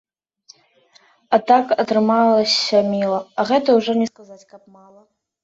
[1.37, 5.01] А так атрымалася міла, а гэта ўжо не сказаць, каб мала.